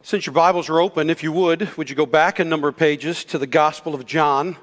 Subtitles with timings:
[0.00, 2.76] Since your Bibles are open, if you would, would you go back a number of
[2.76, 4.56] pages to the Gospel of John,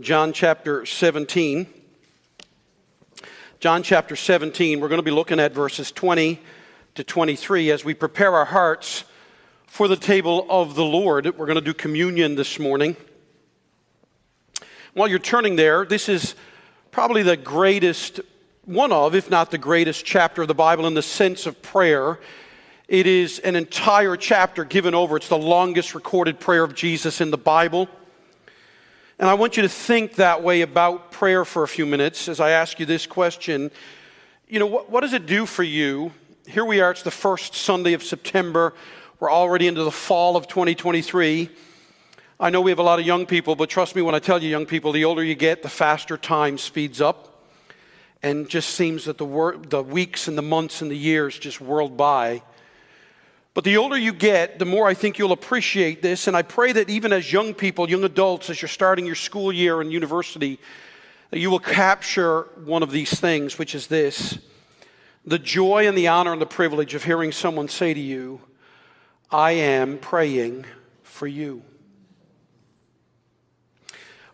[0.00, 1.66] John chapter 17.
[3.60, 6.40] John chapter 17, we're going to be looking at verses 20
[6.94, 9.04] to 23 as we prepare our hearts
[9.66, 11.26] for the table of the Lord.
[11.26, 12.96] We're going to do communion this morning.
[14.94, 16.34] While you're turning there, this is
[16.90, 18.20] probably the greatest,
[18.64, 22.18] one of, if not the greatest chapter of the Bible in the sense of prayer.
[22.90, 25.16] It is an entire chapter given over.
[25.16, 27.88] It's the longest recorded prayer of Jesus in the Bible.
[29.16, 32.40] And I want you to think that way about prayer for a few minutes as
[32.40, 33.70] I ask you this question.
[34.48, 36.10] You know, what, what does it do for you?
[36.48, 38.74] Here we are, it's the first Sunday of September.
[39.20, 41.48] We're already into the fall of 2023.
[42.40, 44.42] I know we have a lot of young people, but trust me when I tell
[44.42, 47.44] you, young people, the older you get, the faster time speeds up.
[48.20, 51.60] And just seems that the, wor- the weeks and the months and the years just
[51.60, 52.42] whirled by.
[53.60, 56.26] But the older you get, the more I think you'll appreciate this.
[56.26, 59.52] And I pray that even as young people, young adults, as you're starting your school
[59.52, 60.58] year in university,
[61.28, 64.38] that you will capture one of these things, which is this
[65.26, 68.40] the joy and the honor and the privilege of hearing someone say to you,
[69.30, 70.64] I am praying
[71.02, 71.62] for you.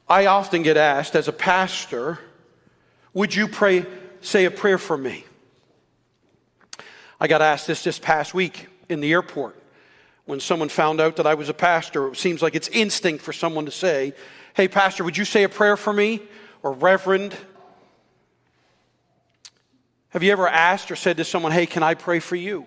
[0.09, 2.21] I often get asked as a pastor,
[3.13, 3.87] would you pray,
[4.21, 5.25] say a prayer for me?
[7.19, 9.61] I got asked this this past week in the airport
[10.27, 12.09] when someone found out that I was a pastor.
[12.09, 14.13] It seems like it's instinct for someone to say,
[14.55, 16.23] Hey, Pastor, would you say a prayer for me?
[16.63, 17.37] Or Reverend.
[20.11, 22.67] Have you ever asked or said to someone, Hey, can I pray for you?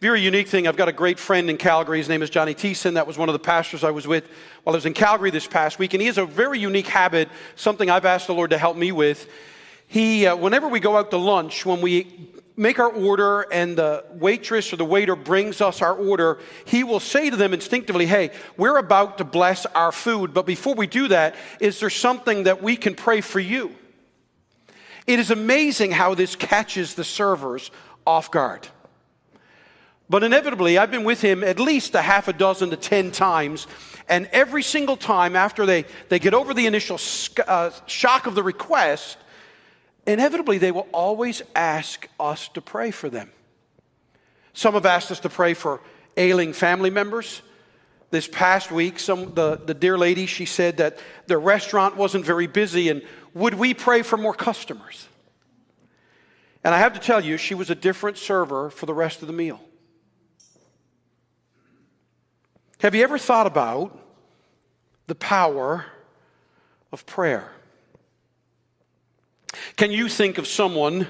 [0.00, 0.68] Very unique thing.
[0.68, 1.96] I've got a great friend in Calgary.
[1.96, 2.94] His name is Johnny Thiessen.
[2.94, 4.28] That was one of the pastors I was with
[4.62, 5.94] while I was in Calgary this past week.
[5.94, 8.92] And he has a very unique habit, something I've asked the Lord to help me
[8.92, 9.26] with.
[9.88, 14.04] He, uh, whenever we go out to lunch, when we make our order and the
[14.10, 18.30] waitress or the waiter brings us our order, he will say to them instinctively, Hey,
[18.56, 22.62] we're about to bless our food, but before we do that, is there something that
[22.62, 23.74] we can pray for you?
[25.06, 27.70] It is amazing how this catches the servers
[28.06, 28.66] off guard.
[30.08, 33.66] But inevitably, I've been with him at least a half a dozen to ten times,
[34.08, 36.98] and every single time after they, they get over the initial
[37.46, 39.18] uh, shock of the request,
[40.06, 43.30] inevitably they will always ask us to pray for them.
[44.52, 45.80] Some have asked us to pray for
[46.16, 47.42] ailing family members.
[48.10, 52.46] This past week, some, the, the dear lady, she said that the restaurant wasn't very
[52.46, 53.02] busy and
[53.34, 55.08] would we pray for more customers?
[56.64, 59.28] And I have to tell you, she was a different server for the rest of
[59.28, 59.60] the meal.
[62.80, 63.98] Have you ever thought about
[65.06, 65.86] the power
[66.92, 67.52] of prayer?
[69.76, 71.06] Can you think of someone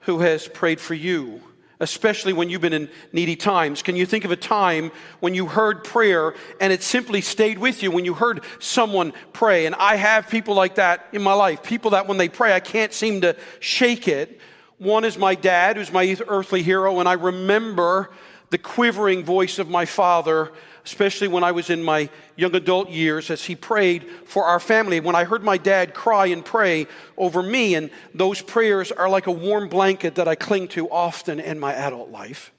[0.00, 1.40] who has prayed for you,
[1.80, 3.82] especially when you've been in needy times?
[3.82, 7.82] Can you think of a time when you heard prayer and it simply stayed with
[7.82, 9.66] you when you heard someone pray?
[9.66, 12.60] And I have people like that in my life, people that when they pray, I
[12.60, 14.40] can't seem to shake it.
[14.78, 18.12] One is my dad, who's my earthly hero, and I remember
[18.50, 20.52] the quivering voice of my father
[20.86, 25.00] especially when I was in my young adult years, as he prayed for our family.
[25.00, 26.86] When I heard my dad cry and pray
[27.18, 31.40] over me, and those prayers are like a warm blanket that I cling to often
[31.40, 32.52] in my adult life.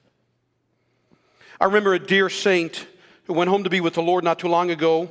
[1.59, 2.85] I remember a dear saint
[3.23, 5.09] who went home to be with the Lord not too long ago.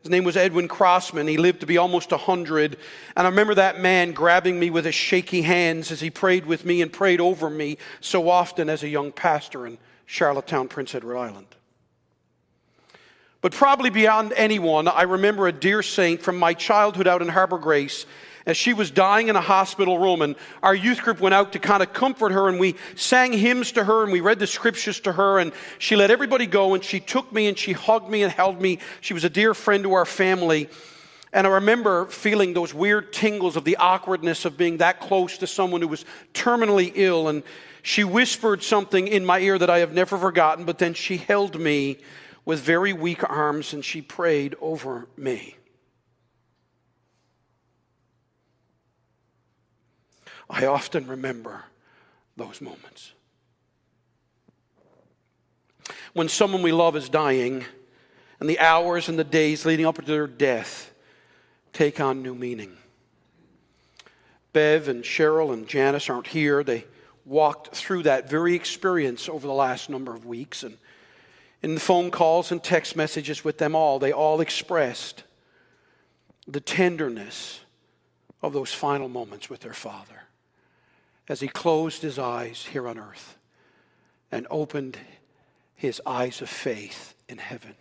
[0.00, 1.26] His name was Edwin Crossman.
[1.26, 2.76] He lived to be almost 100.
[3.16, 6.64] And I remember that man grabbing me with his shaky hands as he prayed with
[6.64, 11.18] me and prayed over me so often as a young pastor in Charlottetown, Prince Edward
[11.18, 11.48] Island.
[13.42, 17.58] But probably beyond anyone, I remember a dear saint from my childhood out in Harbor
[17.58, 18.06] Grace
[18.46, 20.22] as she was dying in a hospital room.
[20.22, 23.72] And our youth group went out to kind of comfort her, and we sang hymns
[23.72, 25.40] to her and we read the scriptures to her.
[25.40, 28.60] And she let everybody go, and she took me and she hugged me and held
[28.60, 28.78] me.
[29.00, 30.70] She was a dear friend to our family.
[31.32, 35.48] And I remember feeling those weird tingles of the awkwardness of being that close to
[35.48, 37.26] someone who was terminally ill.
[37.26, 37.42] And
[37.82, 41.58] she whispered something in my ear that I have never forgotten, but then she held
[41.58, 41.98] me
[42.44, 45.56] with very weak arms and she prayed over me.
[50.50, 51.64] I often remember
[52.36, 53.12] those moments.
[56.12, 57.64] When someone we love is dying,
[58.42, 60.92] and the hours and the days leading up to their death
[61.72, 62.76] take on new meaning.
[64.52, 66.64] Bev and Cheryl and Janice aren't here.
[66.64, 66.84] They
[67.24, 70.64] walked through that very experience over the last number of weeks.
[70.64, 70.76] And
[71.62, 75.22] in the phone calls and text messages with them all, they all expressed
[76.46, 77.60] the tenderness
[78.42, 80.22] of those final moments with their father
[81.28, 83.38] as he closed his eyes here on earth
[84.32, 84.98] and opened
[85.74, 87.74] his eyes of faith in heaven.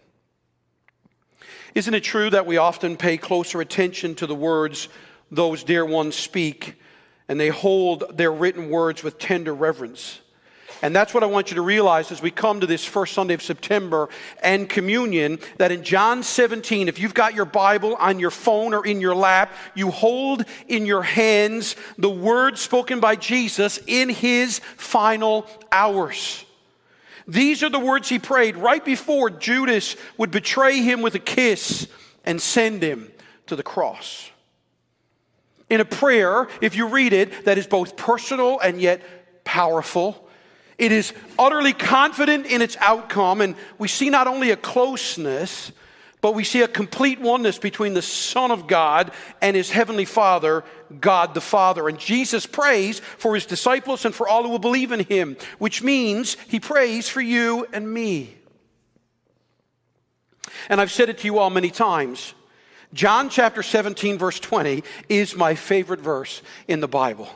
[1.74, 4.90] Isn't it true that we often pay closer attention to the words
[5.32, 6.76] those dear ones speak
[7.28, 10.20] and they hold their written words with tender reverence?
[10.82, 13.36] And that's what I want you to realize as we come to this first Sunday
[13.36, 14.10] of September
[14.42, 18.86] and communion that in John 17, if you've got your Bible on your phone or
[18.86, 24.60] in your lap, you hold in your hands the words spoken by Jesus in his
[24.76, 26.46] final hours.
[27.28, 31.88] These are the words he prayed right before Judas would betray him with a kiss
[32.26, 33.12] and send him
[33.48, 34.32] to the cross.
[35.70, 39.02] In a prayer, if you read it, that is both personal and yet
[39.46, 40.28] powerful.
[40.82, 45.72] It is utterly confident in its outcome, and we see not only a closeness,
[46.22, 49.12] but we see a complete oneness between the Son of God
[49.44, 50.64] and his heavenly Father,
[51.00, 51.88] God the Father.
[51.88, 55.84] And Jesus prays for his disciples and for all who will believe in him, which
[55.84, 58.36] means he prays for you and me.
[60.68, 62.34] And I've said it to you all many times.
[62.92, 67.30] John chapter 17, verse 20 is my favorite verse in the Bible.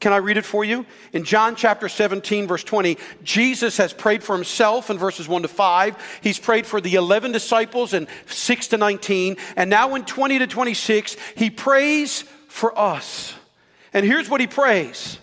[0.00, 0.86] Can I read it for you?
[1.12, 5.48] In John chapter 17, verse 20, Jesus has prayed for himself in verses 1 to
[5.48, 6.20] 5.
[6.22, 9.36] He's prayed for the 11 disciples in 6 to 19.
[9.56, 13.34] And now in 20 to 26, he prays for us.
[13.92, 15.18] And here's what he prays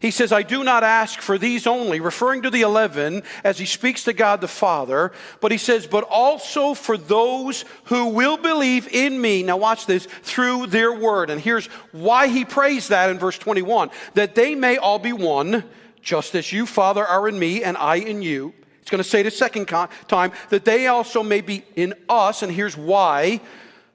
[0.00, 3.66] he says, I do not ask for these only, referring to the 11 as he
[3.66, 8.88] speaks to God the Father, but he says, but also for those who will believe
[8.88, 9.42] in me.
[9.42, 11.28] Now, watch this through their word.
[11.28, 15.64] And here's why he prays that in verse 21 that they may all be one,
[16.00, 18.54] just as you, Father, are in me and I in you.
[18.80, 22.42] It's going to say the second time that they also may be in us.
[22.42, 23.42] And here's why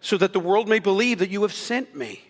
[0.02, 2.22] so that the world may believe that you have sent me.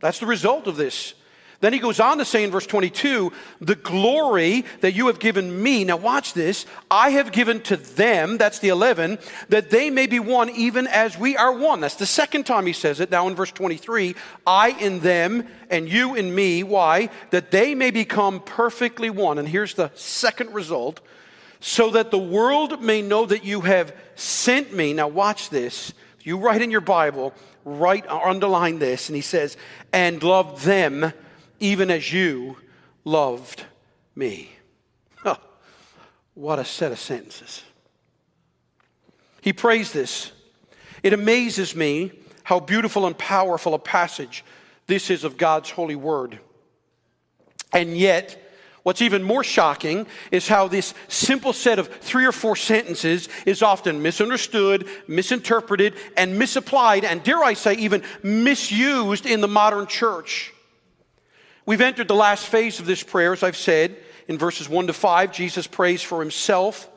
[0.00, 1.14] That's the result of this.
[1.62, 5.62] Then he goes on to say in verse 22 the glory that you have given
[5.62, 5.84] me.
[5.84, 6.66] Now, watch this.
[6.90, 11.16] I have given to them, that's the 11, that they may be one even as
[11.16, 11.80] we are one.
[11.80, 13.12] That's the second time he says it.
[13.12, 16.64] Now, in verse 23, I in them and you in me.
[16.64, 17.10] Why?
[17.30, 19.38] That they may become perfectly one.
[19.38, 21.00] And here's the second result
[21.60, 24.94] so that the world may know that you have sent me.
[24.94, 25.94] Now, watch this.
[26.22, 27.32] You write in your Bible,
[27.64, 29.56] write, underline this, and he says,
[29.92, 31.12] and love them
[31.62, 32.56] even as you
[33.04, 33.64] loved
[34.16, 34.50] me.
[35.24, 35.38] Oh,
[36.34, 37.62] what a set of sentences.
[39.40, 40.32] He prays this.
[41.02, 42.12] It amazes me
[42.42, 44.44] how beautiful and powerful a passage
[44.88, 46.40] this is of God's holy word.
[47.72, 48.38] And yet,
[48.82, 53.62] What's even more shocking is how this simple set of three or four sentences is
[53.62, 60.52] often misunderstood, misinterpreted, and misapplied, and dare I say, even misused in the modern church.
[61.72, 63.96] We've entered the last phase of this prayer, as I've said.
[64.28, 66.90] In verses 1 to 5, Jesus prays for himself.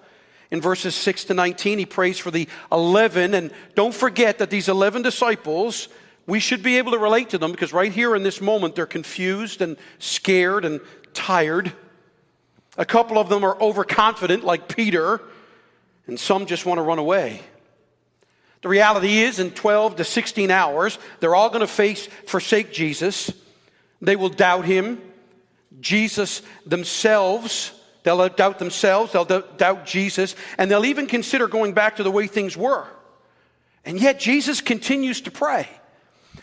[0.51, 3.36] In verses 6 to 19, he prays for the 11.
[3.36, 5.88] And don't forget that these 11 disciples,
[6.27, 8.86] we should be able to relate to them because right here in this moment, they're
[8.86, 10.81] confused and scared and
[11.13, 11.72] tired.
[12.77, 15.22] A couple of them are overconfident, like Peter,
[16.06, 17.39] and some just want to run away.
[18.62, 23.31] The reality is, in 12 to 16 hours, they're all going to face forsake Jesus.
[24.06, 25.02] They will doubt him.
[25.81, 27.72] Jesus themselves,
[28.04, 32.27] they'll doubt themselves, they'll doubt Jesus, and they'll even consider going back to the way
[32.27, 32.86] things were.
[33.84, 35.68] And yet Jesus continues to pray.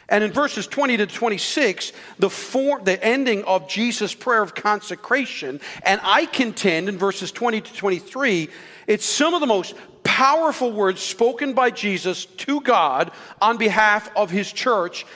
[0.09, 5.61] And in verses 20 to 26, the, form, the ending of Jesus' prayer of consecration,
[5.85, 8.49] and I contend in verses 20 to 23,
[8.87, 14.31] it's some of the most powerful words spoken by Jesus to God on behalf of
[14.31, 15.07] his church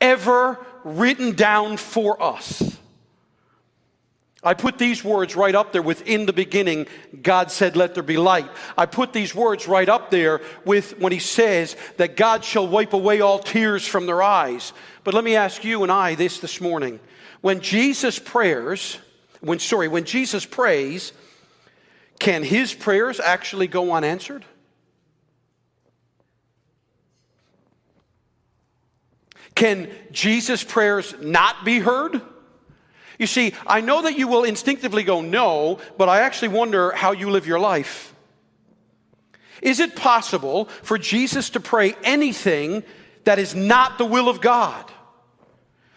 [0.00, 2.78] ever written down for us.
[4.44, 6.86] I put these words right up there with in the beginning,
[7.22, 8.50] God said, Let there be light.
[8.76, 12.92] I put these words right up there with when he says that God shall wipe
[12.92, 14.74] away all tears from their eyes.
[15.02, 17.00] But let me ask you and I this this morning.
[17.40, 18.98] When Jesus prayers,
[19.40, 21.14] when, sorry, when Jesus prays,
[22.18, 24.44] can his prayers actually go unanswered?
[29.54, 32.20] Can Jesus' prayers not be heard?
[33.18, 37.12] You see, I know that you will instinctively go no, but I actually wonder how
[37.12, 38.14] you live your life.
[39.62, 42.82] Is it possible for Jesus to pray anything
[43.22, 44.90] that is not the will of God?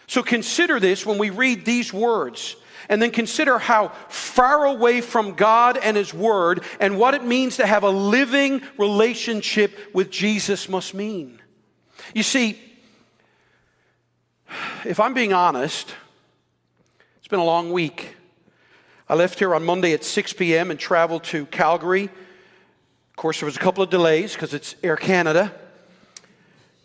[0.06, 2.56] So consider this when we read these words.
[2.88, 7.56] And then consider how far away from God and His Word and what it means
[7.56, 11.38] to have a living relationship with Jesus must mean.
[12.14, 12.58] You see,
[14.84, 15.94] if I'm being honest,
[17.18, 18.16] it's been a long week.
[19.08, 20.70] I left here on Monday at 6 p.m.
[20.70, 22.04] and traveled to Calgary.
[22.04, 25.52] Of course, there was a couple of delays because it's Air Canada.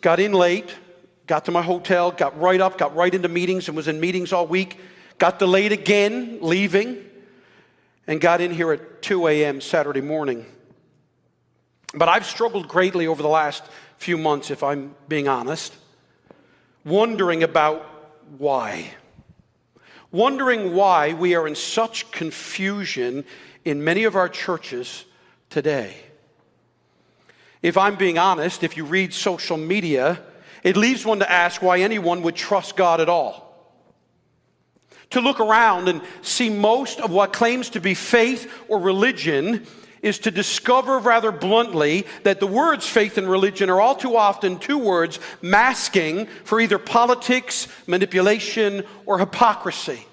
[0.00, 0.74] Got in late,
[1.26, 4.32] got to my hotel, got right up, got right into meetings, and was in meetings
[4.32, 4.78] all week.
[5.18, 7.04] Got delayed again, leaving,
[8.06, 9.60] and got in here at 2 a.m.
[9.60, 10.44] Saturday morning.
[11.94, 13.62] But I've struggled greatly over the last
[13.98, 15.74] few months, if I'm being honest,
[16.84, 17.84] wondering about
[18.38, 18.90] why.
[20.10, 23.24] Wondering why we are in such confusion
[23.64, 25.04] in many of our churches
[25.50, 25.96] today.
[27.62, 30.20] If I'm being honest, if you read social media,
[30.62, 33.42] it leaves one to ask why anyone would trust God at all.
[35.10, 39.66] To look around and see most of what claims to be faith or religion
[40.04, 44.58] is to discover rather bluntly that the words faith and religion are all too often
[44.58, 50.06] two words masking for either politics, manipulation, or hypocrisy.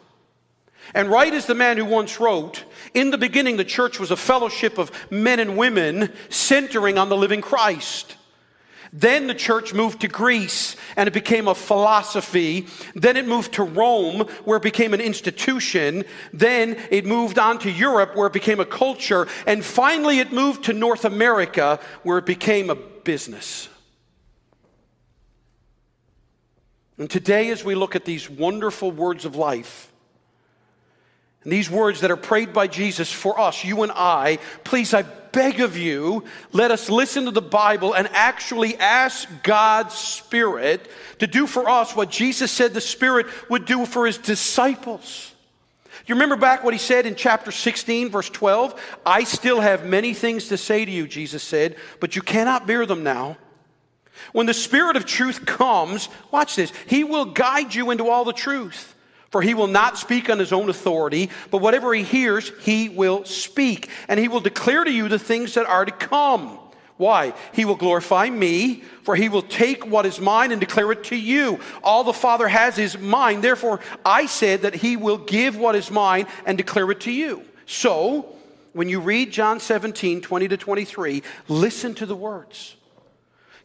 [0.93, 4.17] And right as the man who once wrote, in the beginning the church was a
[4.17, 8.15] fellowship of men and women centering on the living Christ.
[8.93, 12.67] Then the church moved to Greece and it became a philosophy.
[12.93, 16.03] Then it moved to Rome where it became an institution.
[16.33, 19.27] Then it moved on to Europe where it became a culture.
[19.47, 23.69] And finally it moved to North America where it became a business.
[26.97, 29.91] And today, as we look at these wonderful words of life,
[31.43, 35.03] and these words that are prayed by Jesus for us, you and I, please, I
[35.31, 41.27] beg of you, let us listen to the Bible and actually ask God's Spirit to
[41.27, 45.31] do for us what Jesus said the Spirit would do for his disciples.
[46.05, 48.99] You remember back what he said in chapter 16, verse 12?
[49.05, 52.85] I still have many things to say to you, Jesus said, but you cannot bear
[52.85, 53.37] them now.
[54.33, 58.33] When the Spirit of truth comes, watch this, he will guide you into all the
[58.33, 58.95] truth.
[59.31, 63.23] For he will not speak on his own authority, but whatever he hears, he will
[63.23, 63.89] speak.
[64.09, 66.59] And he will declare to you the things that are to come.
[66.97, 67.33] Why?
[67.53, 71.15] He will glorify me, for he will take what is mine and declare it to
[71.15, 71.59] you.
[71.81, 73.41] All the Father has is mine.
[73.41, 77.43] Therefore, I said that he will give what is mine and declare it to you.
[77.65, 78.35] So,
[78.73, 82.75] when you read John 17, 20 to 23, listen to the words.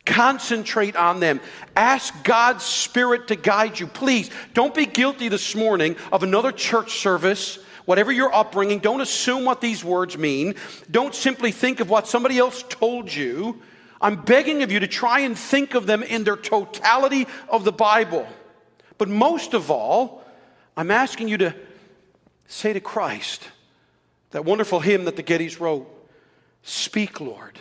[0.07, 1.41] Concentrate on them.
[1.77, 3.87] Ask God's Spirit to guide you.
[3.87, 7.59] Please don't be guilty this morning of another church service.
[7.85, 10.55] Whatever your upbringing, don't assume what these words mean.
[10.91, 13.61] Don't simply think of what somebody else told you.
[14.01, 17.73] I'm begging of you to try and think of them in their totality of the
[17.73, 18.27] Bible.
[18.99, 20.25] But most of all,
[20.77, 21.55] I'm asking you to
[22.47, 23.49] say to Christ,
[24.31, 25.93] that wonderful hymn that the Gettys wrote
[26.63, 27.59] Speak, Lord.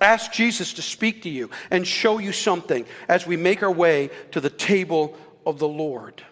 [0.00, 4.10] Ask Jesus to speak to you and show you something as we make our way
[4.32, 6.22] to the table of the Lord.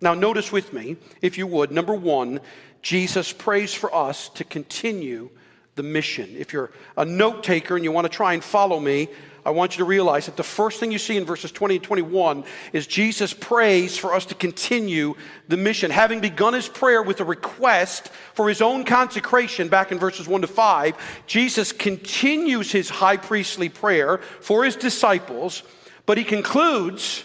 [0.00, 2.40] Now, notice with me, if you would, number one,
[2.80, 5.30] Jesus prays for us to continue
[5.74, 6.34] the mission.
[6.36, 9.08] If you're a note taker and you want to try and follow me,
[9.44, 11.84] I want you to realize that the first thing you see in verses 20 and
[11.84, 15.14] 21 is Jesus prays for us to continue
[15.48, 15.90] the mission.
[15.90, 20.42] Having begun his prayer with a request for his own consecration back in verses 1
[20.42, 25.64] to 5, Jesus continues his high priestly prayer for his disciples,
[26.06, 27.24] but he concludes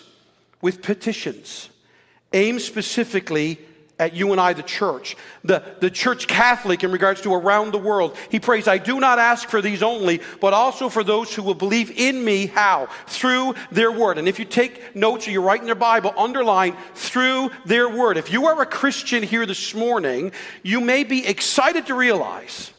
[0.59, 1.69] with petitions
[2.33, 3.59] aimed specifically
[3.99, 7.79] at you and I, the church, the, the church Catholic in regards to around the
[7.79, 8.15] world.
[8.29, 11.55] He prays, I do not ask for these only, but also for those who will
[11.55, 12.45] believe in me.
[12.45, 12.89] How?
[13.07, 14.19] Through their word.
[14.19, 18.17] And if you take notes or you write in your Bible, underline through their word.
[18.17, 22.71] If you are a Christian here this morning, you may be excited to realize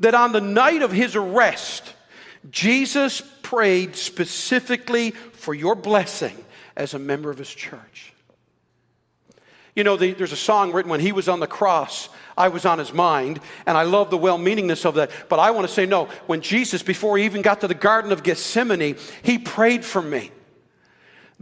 [0.00, 1.94] that on the night of his arrest,
[2.50, 6.36] Jesus prayed specifically for your blessing
[6.76, 8.11] as a member of his church.
[9.74, 12.66] You know, the, there's a song written when he was on the cross, I was
[12.66, 15.10] on his mind, and I love the well meaningness of that.
[15.28, 18.12] But I want to say, no, when Jesus, before he even got to the Garden
[18.12, 20.30] of Gethsemane, he prayed for me.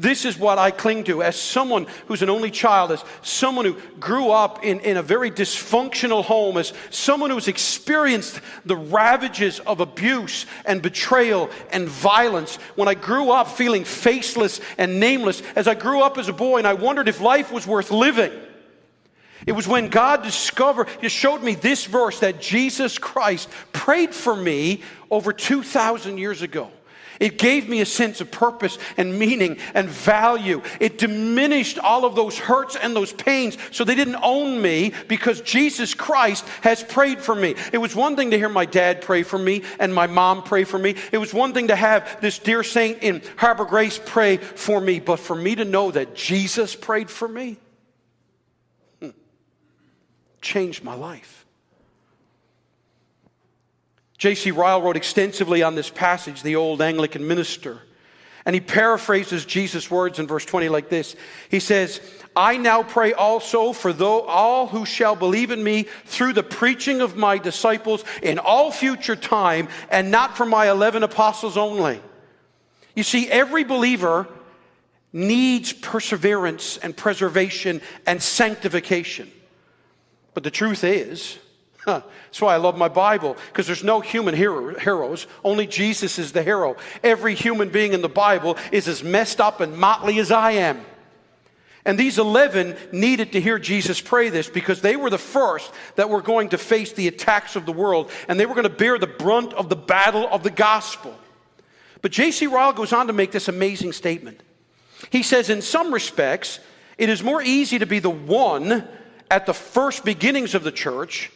[0.00, 3.76] This is what I cling to as someone who's an only child, as someone who
[4.00, 9.80] grew up in, in a very dysfunctional home, as someone who's experienced the ravages of
[9.80, 12.56] abuse and betrayal and violence.
[12.76, 16.56] When I grew up feeling faceless and nameless, as I grew up as a boy
[16.56, 18.32] and I wondered if life was worth living.
[19.46, 24.34] It was when God discovered, He showed me this verse that Jesus Christ prayed for
[24.34, 24.80] me
[25.10, 26.70] over 2,000 years ago.
[27.20, 30.62] It gave me a sense of purpose and meaning and value.
[30.80, 35.42] It diminished all of those hurts and those pains so they didn't own me because
[35.42, 37.56] Jesus Christ has prayed for me.
[37.74, 40.64] It was one thing to hear my dad pray for me and my mom pray
[40.64, 40.96] for me.
[41.12, 44.98] It was one thing to have this dear saint in Harbor Grace pray for me,
[44.98, 47.58] but for me to know that Jesus prayed for me.
[49.02, 49.10] Hmm.
[50.40, 51.39] changed my life.
[54.20, 54.50] J.C.
[54.50, 57.80] Ryle wrote extensively on this passage, the old Anglican minister.
[58.44, 61.16] And he paraphrases Jesus' words in verse 20 like this
[61.50, 62.02] He says,
[62.36, 67.00] I now pray also for though all who shall believe in me through the preaching
[67.00, 71.98] of my disciples in all future time, and not for my 11 apostles only.
[72.94, 74.28] You see, every believer
[75.14, 79.30] needs perseverance and preservation and sanctification.
[80.34, 81.38] But the truth is,
[81.84, 85.26] huh, that's why I love my Bible, because there's no human hero, heroes.
[85.44, 86.76] Only Jesus is the hero.
[87.02, 90.84] Every human being in the Bible is as messed up and motley as I am.
[91.84, 96.10] And these 11 needed to hear Jesus pray this because they were the first that
[96.10, 98.98] were going to face the attacks of the world and they were going to bear
[98.98, 101.16] the brunt of the battle of the gospel.
[102.02, 102.46] But J.C.
[102.46, 104.42] Ryle goes on to make this amazing statement.
[105.08, 106.60] He says, in some respects,
[106.98, 108.86] it is more easy to be the one
[109.30, 111.30] at the first beginnings of the church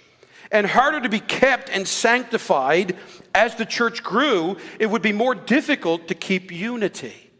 [0.54, 2.96] and harder to be kept and sanctified
[3.34, 4.56] as the church grew.
[4.78, 7.32] It would be more difficult to keep unity.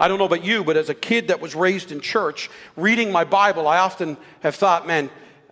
[0.00, 3.12] I don't know about you, but as a kid that was raised in church, reading
[3.12, 5.10] my Bible, I often have thought, man,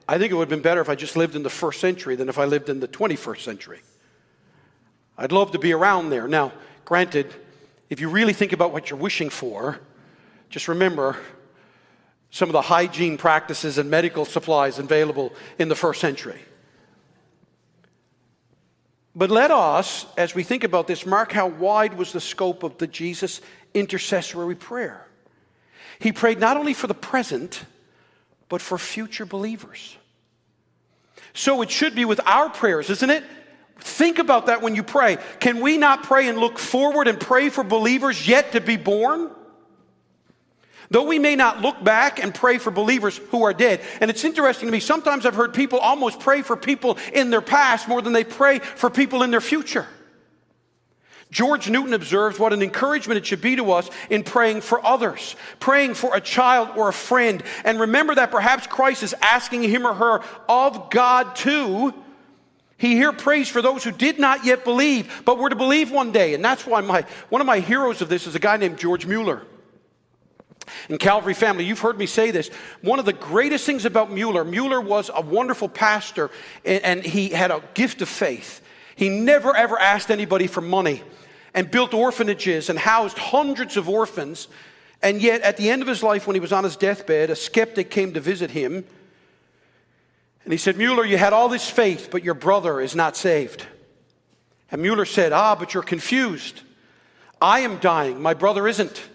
[0.09, 2.17] I think it would have been better if I just lived in the first century
[2.17, 3.81] than if I lived in the 21st century.
[5.19, 6.27] I'd love to be around there.
[6.27, 6.53] Now,
[6.87, 7.33] granted,
[7.91, 9.81] if you really think about what you're wishing for,
[10.49, 11.19] just remember
[12.35, 16.41] some of the hygiene practices and medical supplies available in the first century.
[19.15, 22.77] But let us, as we think about this, mark how wide was the scope of
[22.79, 23.41] the Jesus
[23.73, 25.07] intercessory prayer.
[26.01, 27.65] He prayed not only for the present,
[28.49, 29.97] but for future believers.
[31.35, 33.23] So it should be with our prayers, isn't it?
[33.79, 35.19] Think about that when you pray.
[35.39, 39.31] Can we not pray and look forward and pray for believers yet to be born?
[40.95, 43.81] Though we may not look back and pray for believers who are dead.
[44.01, 47.41] And it's interesting to me, sometimes I've heard people almost pray for people in their
[47.41, 49.89] past more than they pray for people in their future.
[51.33, 55.35] George Newton observes what an encouragement it should be to us in praying for others,
[55.59, 57.43] praying for a child or a friend.
[57.65, 61.93] And remember that perhaps Christ is asking him or her of God too
[62.77, 66.13] he here prays for those who did not yet believe, but were to believe one
[66.13, 66.35] day.
[66.35, 69.07] And that's why my, one of my heroes of this is a guy named George
[69.07, 69.43] Mueller.
[70.89, 72.49] In Calvary family, you've heard me say this.
[72.83, 76.31] One of the greatest things about Mueller, Mueller was a wonderful pastor
[76.65, 78.61] and, and he had a gift of faith.
[78.97, 81.03] He never ever asked anybody for money
[81.53, 84.49] and built orphanages and housed hundreds of orphans.
[85.03, 87.37] And yet, at the end of his life, when he was on his deathbed, a
[87.37, 88.85] skeptic came to visit him
[90.45, 93.67] and he said, Mueller, you had all this faith, but your brother is not saved.
[94.71, 96.61] And Mueller said, Ah, but you're confused.
[97.41, 99.09] I am dying, my brother isn't.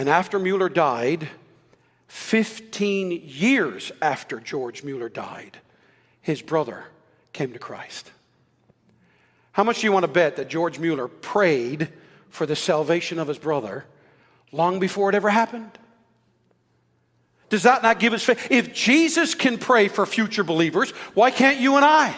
[0.00, 1.28] And after Mueller died,
[2.06, 5.58] 15 years after George Mueller died,
[6.22, 6.84] his brother
[7.34, 8.10] came to Christ.
[9.52, 11.90] How much do you want to bet that George Mueller prayed
[12.30, 13.84] for the salvation of his brother
[14.52, 15.72] long before it ever happened?
[17.50, 18.50] Does that not give us faith?
[18.50, 22.16] If Jesus can pray for future believers, why can't you and I?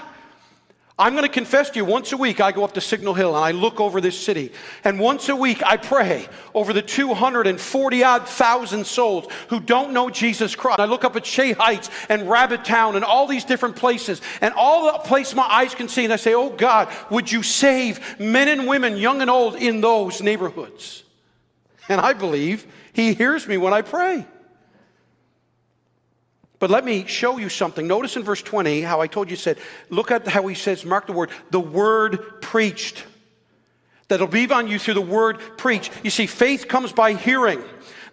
[1.02, 3.34] I'm going to confess to you, once a week I go up to Signal Hill
[3.34, 4.52] and I look over this city.
[4.84, 10.10] And once a week I pray over the 240 odd thousand souls who don't know
[10.10, 10.78] Jesus Christ.
[10.78, 14.54] I look up at Shea Heights and Rabbit Town and all these different places and
[14.54, 16.04] all the place my eyes can see.
[16.04, 19.80] And I say, Oh God, would you save men and women, young and old, in
[19.80, 21.02] those neighborhoods?
[21.88, 24.24] And I believe He hears me when I pray.
[26.62, 27.88] But let me show you something.
[27.88, 29.58] Notice in verse 20 how I told you said,
[29.90, 33.02] look at how he says, mark the word, the word preached.
[34.06, 35.90] That'll be on you through the word preached.
[36.04, 37.64] You see, faith comes by hearing.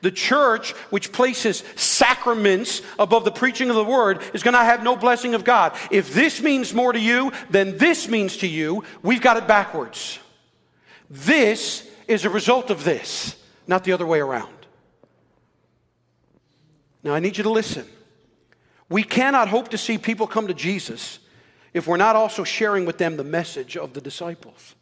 [0.01, 4.81] The church, which places sacraments above the preaching of the word, is going to have
[4.81, 5.77] no blessing of God.
[5.91, 10.17] If this means more to you than this means to you, we've got it backwards.
[11.07, 13.35] This is a result of this,
[13.67, 14.65] not the other way around.
[17.03, 17.85] Now, I need you to listen.
[18.89, 21.19] We cannot hope to see people come to Jesus
[21.73, 24.75] if we're not also sharing with them the message of the disciples.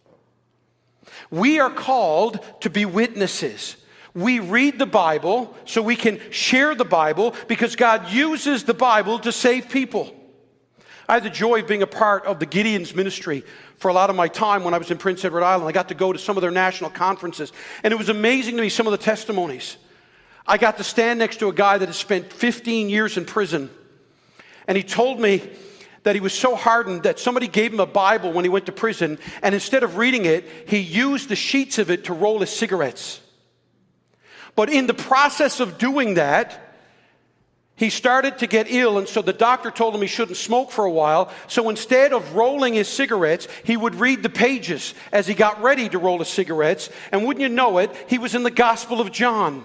[1.30, 3.76] We are called to be witnesses.
[4.14, 9.20] We read the Bible so we can share the Bible because God uses the Bible
[9.20, 10.14] to save people.
[11.10, 13.44] I had the joy of being a part of the Gideon's ministry
[13.78, 15.70] for a lot of my time when I was in Prince Edward Island.
[15.70, 18.62] I got to go to some of their national conferences, and it was amazing to
[18.62, 19.78] me some of the testimonies.
[20.46, 23.70] I got to stand next to a guy that had spent 15 years in prison
[24.68, 25.42] and he told me
[26.04, 28.72] that he was so hardened that somebody gave him a Bible when he went to
[28.72, 32.50] prison, and instead of reading it, he used the sheets of it to roll his
[32.50, 33.20] cigarettes.
[34.56, 36.64] But in the process of doing that,
[37.78, 40.84] he started to get ill, and so the doctor told him he shouldn't smoke for
[40.84, 41.32] a while.
[41.48, 45.88] So instead of rolling his cigarettes, he would read the pages as he got ready
[45.90, 46.90] to roll his cigarettes.
[47.12, 49.64] And wouldn't you know it, he was in the Gospel of John.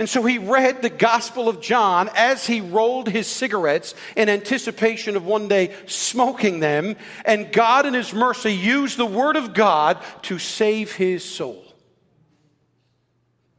[0.00, 5.14] And so he read the Gospel of John as he rolled his cigarettes in anticipation
[5.14, 6.96] of one day smoking them.
[7.26, 11.62] And God, in His mercy, used the Word of God to save his soul.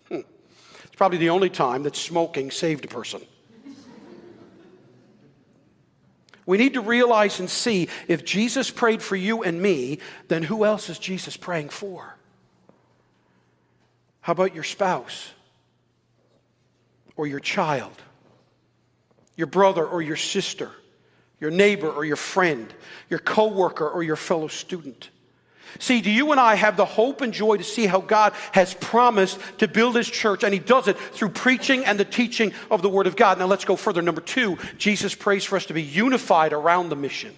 [0.07, 0.21] Hmm.
[0.83, 3.21] It's probably the only time that smoking saved a person.
[6.47, 10.65] We need to realize and see if Jesus prayed for you and me, then who
[10.65, 12.17] else is Jesus praying for?
[14.21, 15.33] How about your spouse?
[17.21, 17.93] Or your child,
[19.35, 20.71] your brother or your sister,
[21.39, 22.73] your neighbor or your friend,
[23.11, 25.11] your coworker or your fellow student.
[25.77, 28.73] See, do you and I have the hope and joy to see how God has
[28.73, 32.81] promised to build his church, and he does it through preaching and the teaching of
[32.81, 33.37] the Word of God.
[33.37, 34.01] Now let's go further.
[34.01, 37.35] Number two, Jesus prays for us to be unified around the mission.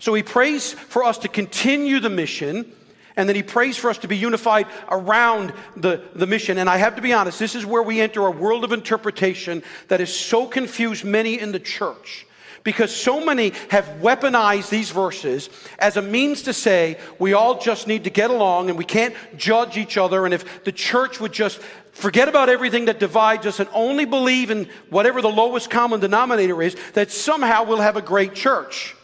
[0.00, 2.72] So he prays for us to continue the mission
[3.16, 6.58] and then he prays for us to be unified around the, the mission.
[6.58, 9.62] And I have to be honest, this is where we enter a world of interpretation
[9.88, 12.26] that has so confused many in the church.
[12.62, 17.86] Because so many have weaponized these verses as a means to say we all just
[17.86, 20.26] need to get along and we can't judge each other.
[20.26, 21.58] And if the church would just
[21.92, 26.62] forget about everything that divides us and only believe in whatever the lowest common denominator
[26.62, 28.94] is, that somehow we'll have a great church.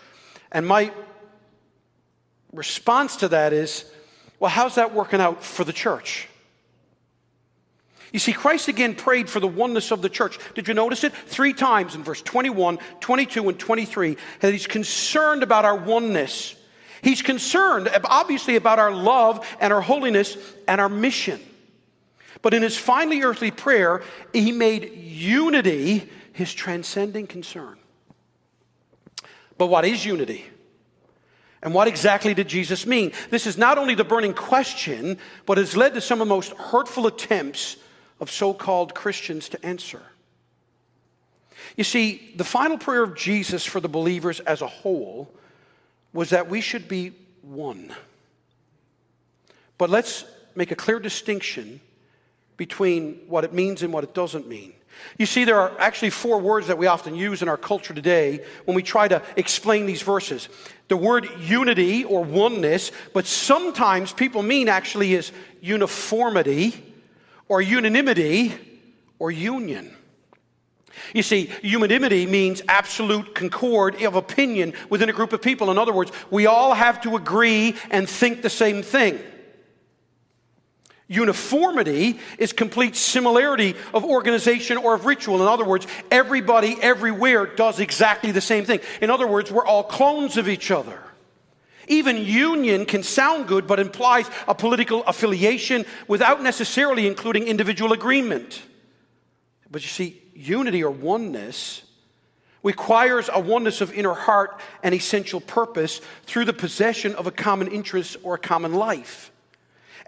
[0.53, 0.93] And my
[2.53, 3.91] response to that is
[4.39, 6.29] well, how's that working out for the church?
[8.13, 10.39] You see, Christ again prayed for the oneness of the church.
[10.55, 11.13] Did you notice it?
[11.13, 16.55] Three times in verse 21, 22, and 23 that he's concerned about our oneness.
[17.03, 21.41] He's concerned, obviously, about our love and our holiness and our mission.
[22.43, 27.77] But in his finally earthly prayer, he made unity his transcending concern.
[29.59, 30.45] But what is unity?
[31.63, 33.13] And what exactly did Jesus mean?
[33.31, 36.53] This is not only the burning question, but has led to some of the most
[36.53, 37.77] hurtful attempts
[38.21, 40.03] of so called Christians to answer.
[41.77, 45.33] You see, the final prayer of Jesus for the believers as a whole
[46.13, 47.93] was that we should be one.
[49.79, 51.81] But let's make a clear distinction
[52.57, 54.73] between what it means and what it doesn't mean.
[55.19, 58.45] You see, there are actually four words that we often use in our culture today
[58.65, 60.49] when we try to explain these verses.
[60.89, 66.83] The word unity or oneness, but sometimes people mean actually is uniformity
[67.49, 68.55] or unanimity
[69.19, 69.95] or union.
[71.13, 75.71] You see, unanimity means absolute concord of opinion within a group of people.
[75.71, 79.19] In other words, we all have to agree and think the same thing.
[81.09, 85.41] Uniformity is complete similarity of organization or of ritual.
[85.41, 88.81] In other words, everybody everywhere does exactly the same thing.
[89.01, 91.01] In other words, we're all clones of each other.
[91.87, 98.63] Even union can sound good, but implies a political affiliation without necessarily including individual agreement.
[99.71, 101.83] But you see, unity or oneness
[102.65, 107.69] requires a oneness of inner heart and essential purpose through the possession of a common
[107.69, 109.31] interest or a common life.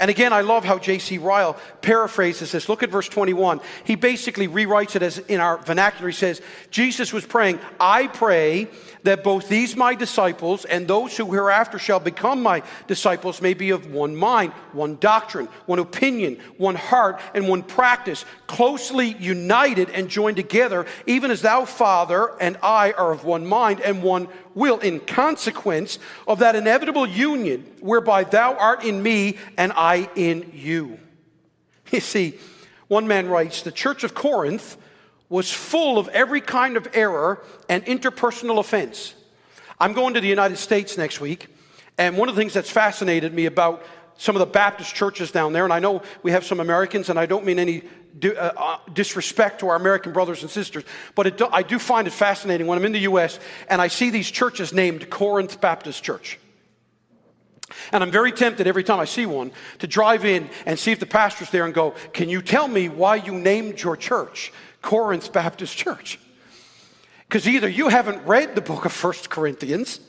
[0.01, 1.19] And again, I love how J.C.
[1.19, 2.69] Ryle paraphrases this.
[2.69, 3.61] Look at verse 21.
[3.85, 6.09] He basically rewrites it as in our vernacular.
[6.09, 8.69] He says, Jesus was praying, I pray
[9.03, 13.71] that both these my disciples and those who hereafter shall become my disciples may be
[13.71, 20.09] of one mind, one doctrine, one opinion, one heart, and one practice, closely united and
[20.09, 24.79] joined together, even as thou, Father, and I are of one mind and one will,
[24.81, 30.99] in consequence of that inevitable union whereby thou art in me and I in you.
[31.91, 32.39] You see,
[32.89, 34.77] one man writes, the church of Corinth
[35.29, 39.15] was full of every kind of error and interpersonal offense.
[39.81, 41.49] I'm going to the United States next week,
[41.99, 43.83] and one of the things that's fascinated me about
[44.17, 47.19] some of the Baptist churches down there, and I know we have some Americans, and
[47.19, 47.83] I don't mean any
[48.25, 50.83] uh, uh, disrespect to our American brothers and sisters,
[51.15, 53.39] but do, I do find it fascinating when I'm in the U.S.
[53.69, 56.39] and I see these churches named Corinth Baptist Church.
[57.93, 60.99] And I'm very tempted every time I see one to drive in and see if
[60.99, 65.33] the pastor's there and go, Can you tell me why you named your church Corinth
[65.33, 66.19] Baptist Church?
[67.29, 70.01] Because either you haven't read the book of First Corinthians,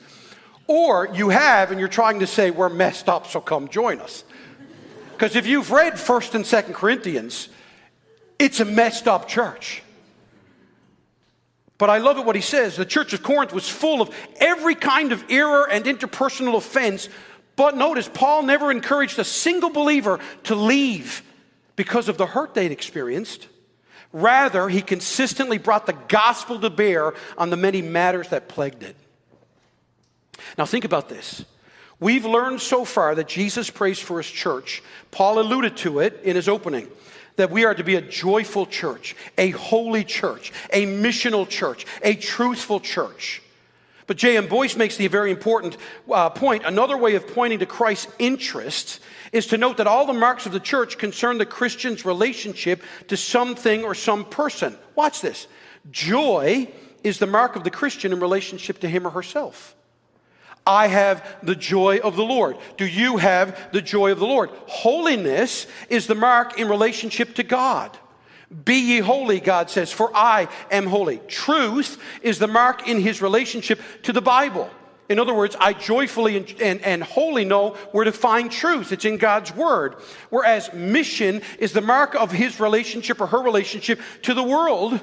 [0.68, 4.24] or you have and you're trying to say, We're messed up, so come join us.
[5.12, 7.50] Because if you've read 1st and 2nd Corinthians,
[8.40, 9.84] it's a messed up church.
[11.78, 12.76] But I love it what he says.
[12.76, 17.10] The church of Corinth was full of every kind of error and interpersonal offense.
[17.56, 21.24] But notice, Paul never encouraged a single believer to leave
[21.76, 23.48] because of the hurt they'd experienced.
[24.12, 28.96] Rather, he consistently brought the gospel to bear on the many matters that plagued it.
[30.58, 31.46] Now, think about this.
[32.00, 34.82] We've learned so far that Jesus prays for his church.
[35.12, 36.88] Paul alluded to it in his opening
[37.36, 42.16] that we are to be a joyful church, a holy church, a missional church, a
[42.16, 43.42] truthful church.
[44.08, 44.48] But J.M.
[44.48, 45.78] Boice makes the very important
[46.12, 46.64] uh, point.
[46.66, 49.00] Another way of pointing to Christ's interests
[49.32, 53.18] is to note that all the marks of the church concern the Christian's relationship to
[53.18, 54.76] something or some person.
[54.96, 55.48] Watch this.
[55.92, 56.68] Joy
[57.04, 59.76] is the mark of the Christian in relationship to him or herself.
[60.66, 62.58] I have the joy of the Lord.
[62.78, 64.52] Do you have the joy of the Lord?
[64.68, 67.98] Holiness is the mark in relationship to God.
[68.66, 71.22] Be ye holy, God says, for I am holy.
[71.28, 74.70] Truth is the mark in his relationship to the Bible.
[75.10, 78.92] In other words, I joyfully and, and, and, wholly know where to find truth.
[78.92, 79.96] It's in God's Word.
[80.30, 85.02] Whereas mission is the mark of his relationship or her relationship to the world.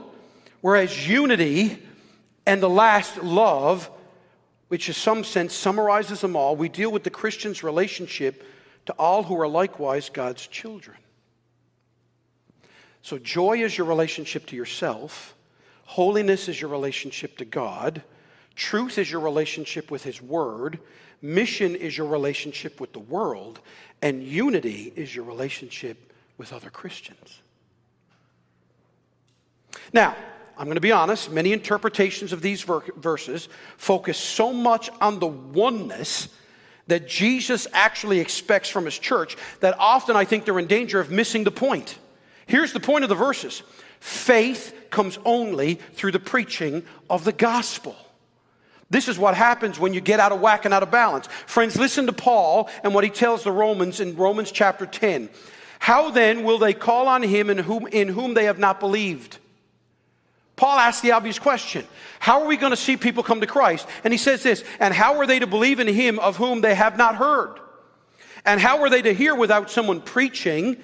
[0.60, 1.82] Whereas unity
[2.46, 3.90] and the last, love,
[4.68, 8.44] which in some sense summarizes them all, we deal with the Christian's relationship
[8.86, 10.96] to all who are likewise God's children.
[13.02, 15.34] So, joy is your relationship to yourself,
[15.84, 18.02] holiness is your relationship to God,
[18.56, 20.80] truth is your relationship with His Word,
[21.22, 23.60] mission is your relationship with the world,
[24.02, 27.40] and unity is your relationship with other Christians.
[29.92, 30.16] Now,
[30.58, 35.26] I'm going to be honest, many interpretations of these verses focus so much on the
[35.26, 36.28] oneness
[36.86, 41.10] that Jesus actually expects from his church that often I think they're in danger of
[41.10, 41.98] missing the point.
[42.46, 43.62] Here's the point of the verses
[44.00, 47.96] faith comes only through the preaching of the gospel.
[48.88, 51.26] This is what happens when you get out of whack and out of balance.
[51.46, 55.28] Friends, listen to Paul and what he tells the Romans in Romans chapter 10.
[55.78, 59.38] How then will they call on him in whom, in whom they have not believed?
[60.54, 61.86] Paul asks the obvious question
[62.18, 63.86] How are we going to see people come to Christ?
[64.04, 66.74] And he says this, and how are they to believe in him of whom they
[66.74, 67.58] have not heard?
[68.44, 70.76] And how are they to hear without someone preaching?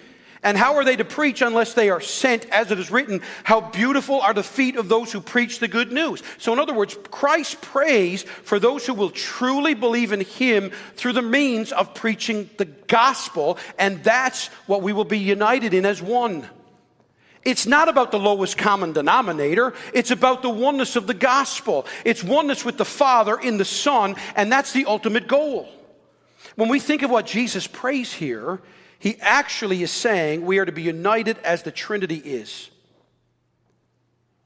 [0.44, 3.60] And how are they to preach unless they are sent, as it is written, How
[3.60, 6.20] beautiful are the feet of those who preach the good news?
[6.38, 11.12] So, in other words, Christ prays for those who will truly believe in Him through
[11.12, 16.02] the means of preaching the gospel, and that's what we will be united in as
[16.02, 16.48] one.
[17.44, 19.74] It's not about the lowest common denominator.
[19.94, 21.86] It's about the oneness of the gospel.
[22.04, 25.68] It's oneness with the Father in the Son, and that's the ultimate goal.
[26.56, 28.60] When we think of what Jesus prays here,
[29.02, 32.70] he actually is saying we are to be united as the Trinity is.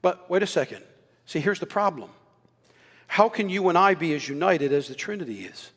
[0.01, 0.83] But wait a second.
[1.27, 2.09] See, here's the problem.
[3.05, 5.69] How can you and I be as united as the Trinity is?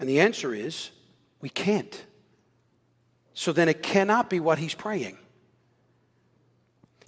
[0.00, 0.90] And the answer is
[1.40, 2.04] we can't.
[3.34, 5.16] So then it cannot be what he's praying.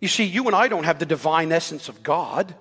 [0.00, 2.54] You see, you and I don't have the divine essence of God.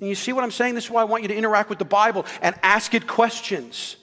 [0.00, 0.74] And you see what I'm saying?
[0.74, 3.94] This is why I want you to interact with the Bible and ask it questions.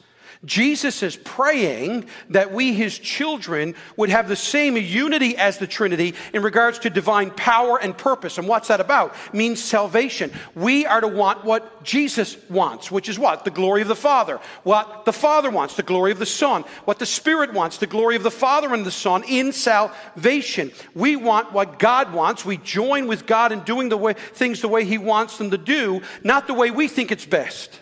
[0.46, 6.14] Jesus is praying that we, his children, would have the same unity as the Trinity
[6.34, 8.38] in regards to divine power and purpose.
[8.38, 9.16] And what's that about?
[9.28, 10.32] It means salvation.
[10.56, 13.46] We are to want what Jesus wants, which is what?
[13.46, 14.40] The glory of the Father.
[14.64, 16.64] What the Father wants, the glory of the Son.
[16.86, 20.72] What the Spirit wants, the glory of the Father and the Son in salvation.
[20.94, 22.46] We want what God wants.
[22.46, 25.58] We join with God in doing the way, things the way he wants them to
[25.58, 27.80] do, not the way we think it's best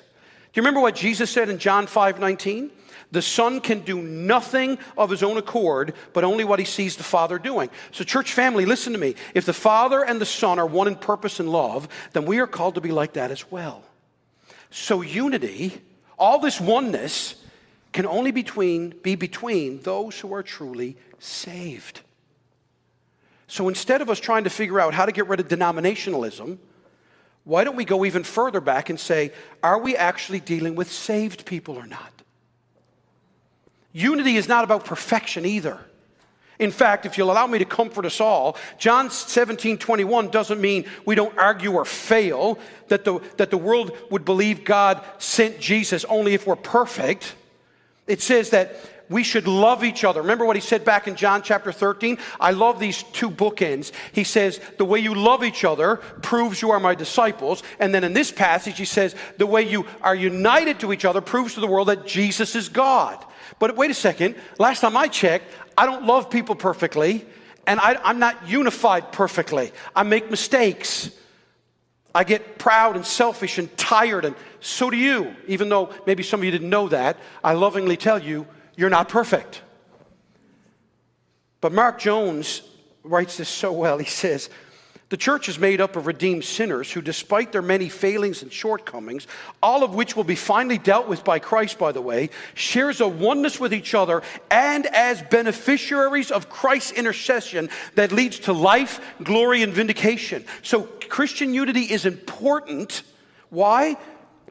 [0.56, 2.72] you remember what Jesus said in John 5 19?
[3.12, 7.04] The Son can do nothing of his own accord, but only what he sees the
[7.04, 7.70] Father doing.
[7.91, 9.15] So, church family, listen to me.
[9.34, 12.48] If the Father and the Son are one in purpose and love, then we are
[12.48, 13.84] called to be like that as well.
[14.72, 15.82] So, unity,
[16.18, 17.36] all this oneness,
[17.94, 22.02] can only between, be between those who are truly saved.
[23.48, 26.58] So, instead of us trying to figure out how to get rid of denominationalism,
[27.45, 29.31] why don't we go even further back and say,
[29.63, 32.12] are we actually dealing with saved people or not?
[33.93, 35.79] Unity is not about perfection either.
[36.58, 40.86] In fact, if you'll allow me to comfort us all, John 17, 21 doesn't mean
[41.05, 46.03] we don't argue or fail, that the, that the world would believe God sent Jesus
[46.05, 47.36] only if we're perfect.
[48.08, 48.75] It says that
[49.10, 50.22] we should love each other.
[50.22, 52.18] Remember what he said back in John chapter 13?
[52.39, 53.91] I love these two bookends.
[54.12, 57.62] He says, The way you love each other proves you are my disciples.
[57.80, 61.22] And then in this passage, he says, The way you are united to each other
[61.22, 63.24] proves to the world that Jesus is God.
[63.60, 64.36] But wait a second.
[64.58, 65.46] Last time I checked,
[65.78, 67.26] I don't love people perfectly,
[67.68, 69.72] and I, I'm not unified perfectly.
[69.96, 71.12] I make mistakes.
[72.13, 75.36] I get proud and selfish and tired, and so do you.
[75.48, 79.09] Even though maybe some of you didn't know that, I lovingly tell you, you're not
[79.09, 79.61] perfect.
[81.61, 82.61] But Mark Jones
[83.03, 83.97] writes this so well.
[83.97, 84.49] He says,
[85.09, 89.27] the church is made up of redeemed sinners who, despite their many failings and shortcomings,
[89.61, 93.07] all of which will be finally dealt with by Christ, by the way, shares a
[93.07, 99.61] oneness with each other and as beneficiaries of Christ's intercession that leads to life, glory,
[99.61, 100.43] and vindication.
[100.63, 103.03] So, Christian unity is important.
[103.51, 103.97] Why?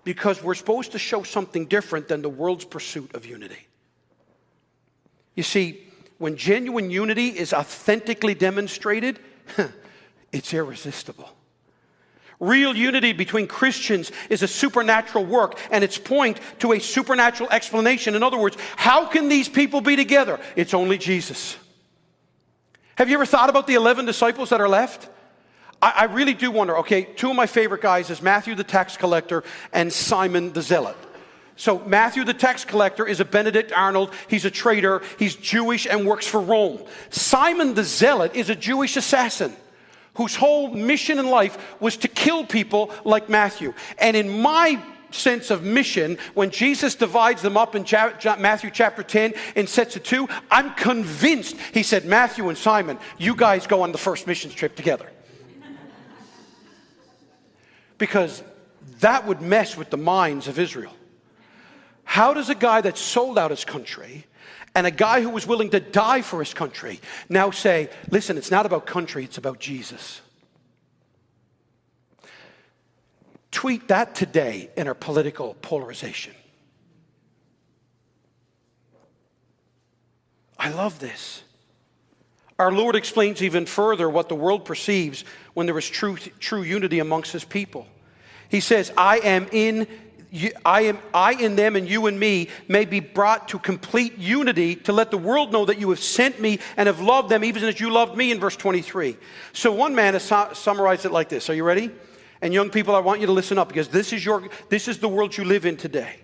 [0.04, 3.66] Because we're supposed to show something different than the world's pursuit of unity.
[5.34, 5.80] You see,
[6.18, 9.18] when genuine unity is authentically demonstrated,
[10.32, 11.28] it's irresistible.
[12.40, 18.14] Real unity between Christians is a supernatural work, and it's point to a supernatural explanation.
[18.14, 20.40] In other words, how can these people be together?
[20.56, 21.56] It's only Jesus.
[22.96, 25.08] Have you ever thought about the 11 disciples that are left?
[25.80, 26.78] I, I really do wonder.
[26.78, 30.96] Okay, two of my favorite guys is Matthew the tax collector and Simon the zealot.
[31.56, 34.12] So, Matthew the tax collector is a Benedict Arnold.
[34.28, 35.02] He's a traitor.
[35.18, 36.82] He's Jewish and works for Rome.
[37.10, 39.54] Simon the zealot is a Jewish assassin
[40.14, 43.72] whose whole mission in life was to kill people like Matthew.
[43.98, 47.84] And in my sense of mission, when Jesus divides them up in
[48.40, 53.36] Matthew chapter 10 in sets of two, I'm convinced he said, Matthew and Simon, you
[53.36, 55.08] guys go on the first missions trip together.
[57.98, 58.42] because
[59.00, 60.92] that would mess with the minds of Israel.
[62.04, 64.26] How does a guy that sold out his country
[64.74, 68.50] and a guy who was willing to die for his country now say, listen, it's
[68.50, 70.20] not about country, it's about Jesus.
[73.50, 76.34] Tweet that today in our political polarization.
[80.58, 81.42] I love this.
[82.58, 86.98] Our Lord explains even further what the world perceives when there is true, true unity
[86.98, 87.86] amongst his people.
[88.48, 89.86] He says, I am in
[90.34, 94.18] you, I, am, I in them and you in me may be brought to complete
[94.18, 97.44] unity to let the world know that you have sent me and have loved them
[97.44, 99.16] even as you loved me in verse 23.
[99.52, 101.48] So one man has su- summarized it like this.
[101.48, 101.88] Are you ready?
[102.42, 104.98] And young people, I want you to listen up because this is, your, this is
[104.98, 106.16] the world you live in today.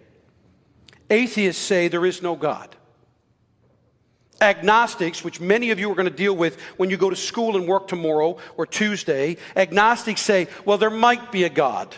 [1.09, 2.75] Atheists say there is no God.
[4.41, 7.57] Agnostics, which many of you are going to deal with when you go to school
[7.57, 11.95] and work tomorrow or Tuesday, agnostics say, well, there might be a God.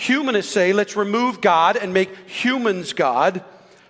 [0.00, 3.44] Humanists say, let's remove God and make humans God.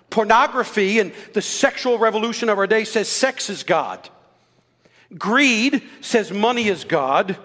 [0.09, 4.09] Pornography and the sexual revolution of our day says sex is God.
[5.17, 7.37] Greed says money is God.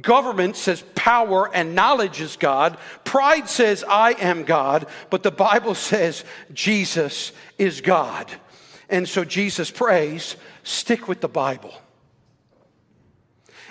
[0.00, 2.78] Government says power and knowledge is God.
[3.02, 4.86] Pride says I am God.
[5.10, 8.30] But the Bible says Jesus is God.
[8.88, 11.74] And so Jesus prays, stick with the Bible.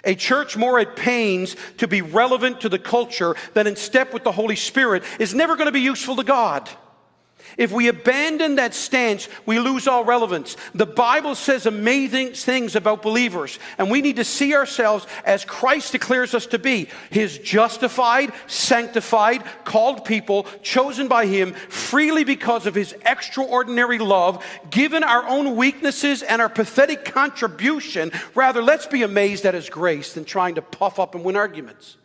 [0.03, 4.23] A church more at pains to be relevant to the culture than in step with
[4.23, 6.69] the Holy Spirit is never going to be useful to God.
[7.57, 10.57] If we abandon that stance, we lose all relevance.
[10.73, 15.91] The Bible says amazing things about believers, and we need to see ourselves as Christ
[15.91, 22.75] declares us to be His justified, sanctified, called people, chosen by Him freely because of
[22.75, 28.11] His extraordinary love, given our own weaknesses and our pathetic contribution.
[28.35, 31.97] Rather, let's be amazed at His grace than trying to puff up and win arguments.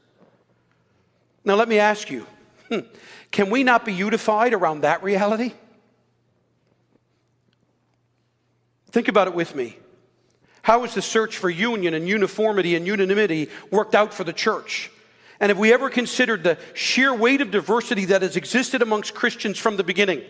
[1.45, 2.27] Now, let me ask you.
[2.69, 2.81] Hmm,
[3.31, 5.53] can we not be unified around that reality?
[8.91, 9.77] Think about it with me.
[10.63, 14.91] How has the search for union and uniformity and unanimity worked out for the church?
[15.41, 19.59] And have we ever considered the sheer weight of diversity that has existed amongst Christians
[19.59, 20.23] from the beginning?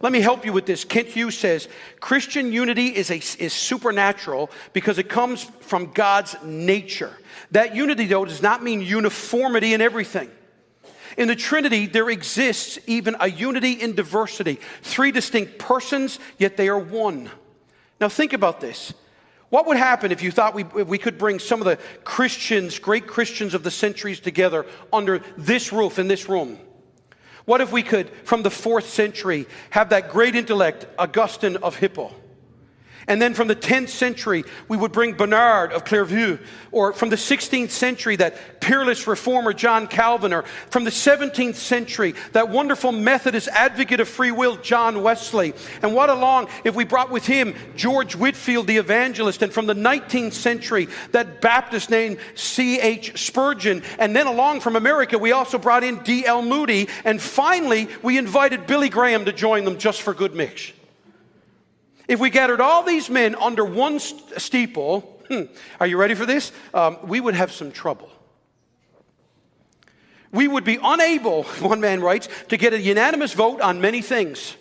[0.00, 0.84] Let me help you with this.
[0.84, 1.68] Kent Hughes says
[2.00, 7.16] Christian unity is, a, is supernatural because it comes from God's nature.
[7.52, 10.30] That unity, though, does not mean uniformity in everything.
[11.16, 14.58] In the Trinity, there exists even a unity in diversity.
[14.82, 17.30] Three distinct persons, yet they are one.
[18.00, 18.92] Now, think about this.
[19.50, 23.06] What would happen if you thought we, we could bring some of the Christians, great
[23.06, 26.58] Christians of the centuries together under this roof in this room?
[27.44, 32.12] What if we could, from the fourth century, have that great intellect, Augustine of Hippo?
[33.06, 36.38] And then from the 10th century, we would bring Bernard of Clairvaux,
[36.72, 42.14] or from the 16th century, that peerless reformer John Calvin, or from the 17th century,
[42.32, 45.52] that wonderful Methodist advocate of free will John Wesley.
[45.82, 49.74] And what along if we brought with him George Whitefield the evangelist, and from the
[49.74, 53.18] 19th century, that Baptist named C.H.
[53.18, 53.82] Spurgeon.
[53.98, 56.42] And then along from America, we also brought in D.L.
[56.42, 56.88] Moody.
[57.04, 60.72] And finally, we invited Billy Graham to join them just for good mix.
[62.06, 65.42] If we gathered all these men under one steeple, hmm,
[65.80, 66.52] are you ready for this?
[66.72, 68.10] Um, we would have some trouble.
[70.32, 74.56] We would be unable, one man writes, to get a unanimous vote on many things.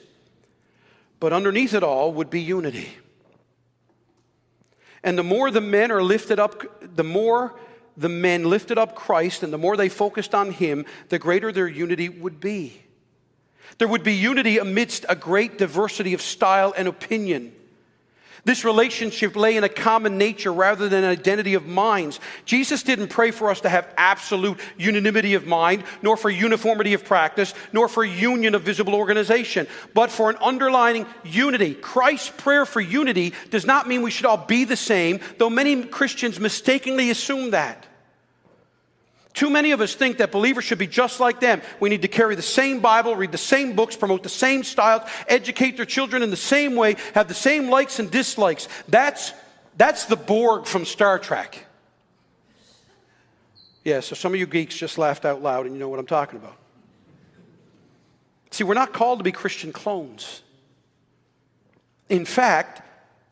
[1.20, 2.90] But underneath it all would be unity.
[5.04, 6.64] And the more the men are lifted up,
[6.96, 7.60] the more
[7.98, 11.68] the men lifted up Christ and the more they focused on Him, the greater their
[11.68, 12.83] unity would be.
[13.78, 17.54] There would be unity amidst a great diversity of style and opinion.
[18.46, 22.20] This relationship lay in a common nature rather than an identity of minds.
[22.44, 27.06] Jesus didn't pray for us to have absolute unanimity of mind, nor for uniformity of
[27.06, 31.74] practice, nor for union of visible organization, but for an underlying unity.
[31.74, 35.82] Christ's prayer for unity does not mean we should all be the same, though many
[35.86, 37.86] Christians mistakenly assume that.
[39.44, 41.62] Too many of us think that believers should be just like them.
[41.82, 45.02] We need to carry the same Bible, read the same books, promote the same styles,
[45.28, 48.70] educate their children in the same way, have the same likes and dislikes.
[48.88, 49.34] That's,
[49.76, 51.66] that's the Borg from Star Trek.
[53.84, 56.06] Yeah, so some of you geeks just laughed out loud and you know what I'm
[56.06, 56.56] talking about.
[58.52, 60.42] See, we're not called to be Christian clones.
[62.08, 62.82] In fact,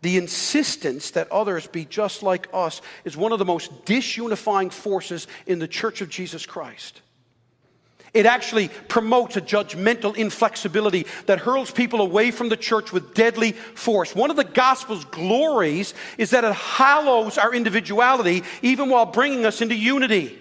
[0.02, 5.28] the insistence that others be just like us is one of the most disunifying forces
[5.46, 7.02] in the church of Jesus Christ.
[8.14, 13.54] It actually promotes a judgmental inflexibility that hurls people away from the church with deadly
[13.54, 14.14] force.
[14.14, 19.62] One of the gospel's glories is that it hallows our individuality even while bringing us
[19.62, 20.38] into unity.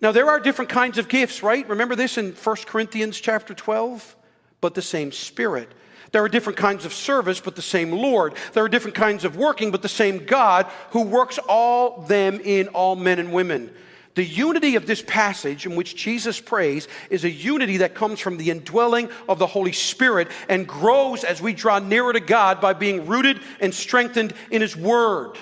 [0.00, 1.68] Now there are different kinds of gifts, right?
[1.68, 4.14] Remember this in 1 Corinthians chapter 12?
[4.60, 5.70] But the same spirit
[6.16, 8.32] there are different kinds of service, but the same Lord.
[8.54, 12.68] There are different kinds of working, but the same God who works all them in
[12.68, 13.70] all men and women.
[14.14, 18.38] The unity of this passage in which Jesus prays is a unity that comes from
[18.38, 22.72] the indwelling of the Holy Spirit and grows as we draw nearer to God by
[22.72, 25.36] being rooted and strengthened in His Word.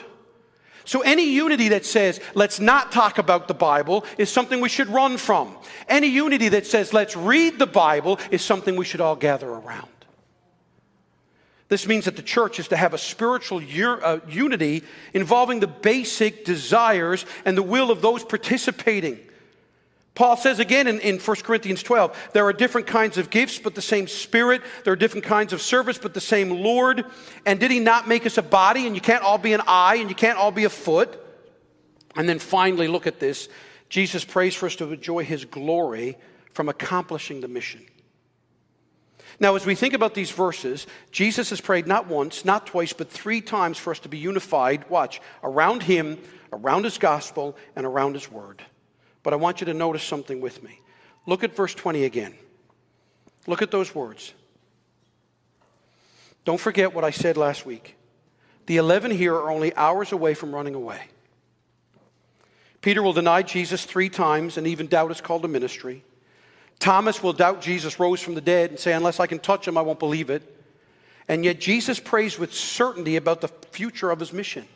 [0.84, 4.88] So, any unity that says, let's not talk about the Bible, is something we should
[4.88, 5.56] run from.
[5.88, 9.86] Any unity that says, let's read the Bible, is something we should all gather around.
[11.68, 14.84] This means that the church is to have a spiritual uh, unity
[15.14, 19.18] involving the basic desires and the will of those participating.
[20.14, 23.74] Paul says again in, in 1 Corinthians 12, there are different kinds of gifts, but
[23.74, 24.62] the same Spirit.
[24.84, 27.04] There are different kinds of service, but the same Lord.
[27.44, 28.86] And did he not make us a body?
[28.86, 31.20] And you can't all be an eye, and you can't all be a foot.
[32.14, 33.48] And then finally, look at this
[33.88, 36.16] Jesus prays for us to enjoy his glory
[36.52, 37.84] from accomplishing the mission.
[39.40, 43.10] Now, as we think about these verses, Jesus has prayed not once, not twice, but
[43.10, 46.18] three times for us to be unified, watch, around Him,
[46.52, 48.62] around His gospel, and around His word.
[49.22, 50.80] But I want you to notice something with me.
[51.26, 52.34] Look at verse 20 again.
[53.46, 54.32] Look at those words.
[56.44, 57.96] Don't forget what I said last week.
[58.66, 61.00] The 11 here are only hours away from running away.
[62.80, 66.04] Peter will deny Jesus three times and even doubt his call to ministry.
[66.78, 69.78] Thomas will doubt Jesus rose from the dead and say, Unless I can touch him,
[69.78, 70.42] I won't believe it.
[71.28, 74.66] And yet Jesus prays with certainty about the future of his mission.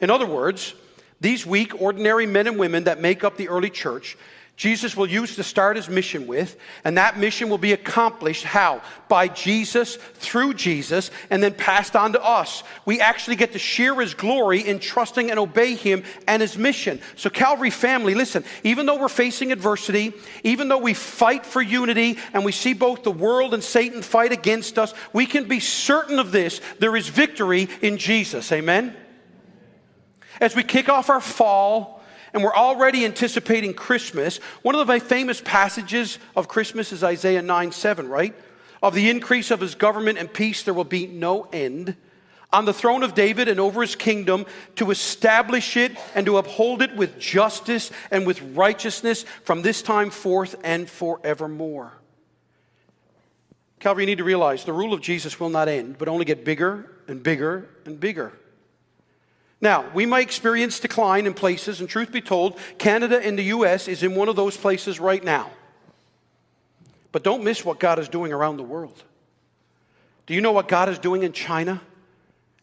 [0.00, 0.74] In other words,
[1.20, 4.16] these weak, ordinary men and women that make up the early church
[4.58, 8.82] Jesus will use to start his mission with, and that mission will be accomplished how?
[9.08, 12.64] By Jesus, through Jesus, and then passed on to us.
[12.84, 17.00] We actually get to share his glory in trusting and obey him and his mission.
[17.14, 22.18] So, Calvary family, listen, even though we're facing adversity, even though we fight for unity
[22.34, 26.18] and we see both the world and Satan fight against us, we can be certain
[26.18, 28.50] of this there is victory in Jesus.
[28.50, 28.96] Amen?
[30.40, 31.97] As we kick off our fall,
[32.32, 34.38] and we're already anticipating Christmas.
[34.62, 38.34] One of the famous passages of Christmas is Isaiah 9 7, right?
[38.82, 41.96] Of the increase of his government and peace, there will be no end.
[42.50, 46.80] On the throne of David and over his kingdom, to establish it and to uphold
[46.80, 51.92] it with justice and with righteousness from this time forth and forevermore.
[53.80, 56.44] Calvary, you need to realize the rule of Jesus will not end, but only get
[56.44, 58.32] bigger and bigger and bigger.
[59.60, 63.88] Now, we might experience decline in places, and truth be told, Canada and the US
[63.88, 65.50] is in one of those places right now.
[67.10, 69.02] But don't miss what God is doing around the world.
[70.26, 71.80] Do you know what God is doing in China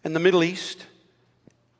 [0.04, 0.86] and the Middle East?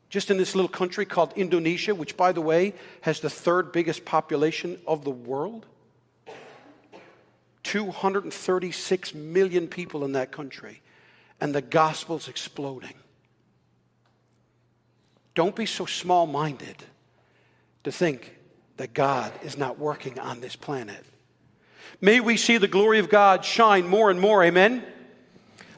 [0.10, 4.04] Just in this little country called Indonesia, which, by the way, has the third biggest
[4.04, 5.66] population of the world.
[7.64, 10.82] 236 million people in that country,
[11.40, 12.94] and the gospel's exploding.
[15.36, 16.78] Don't be so small minded
[17.84, 18.36] to think
[18.78, 21.04] that God is not working on this planet.
[22.02, 24.84] May we see the glory of God shine more and more, amen?